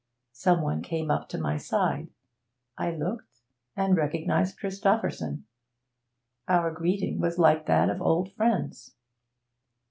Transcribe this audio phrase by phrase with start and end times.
[0.33, 2.07] Some one came up to my side;
[2.75, 3.41] I looked,
[3.77, 5.45] and recognised Christopherson.
[6.47, 8.95] Our greeting was like that of old friends.